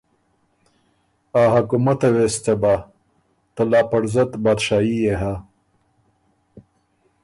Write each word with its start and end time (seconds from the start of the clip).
ا 1.39 1.41
حکومته 1.55 2.07
وې 2.13 2.27
سو 2.33 2.39
څۀ 2.43 2.53
بَۀ، 2.61 2.73
ته 3.53 3.61
لاپړزت 3.71 4.31
بادشايي 4.43 4.95
يې 5.05 5.15
هۀ 5.21 5.33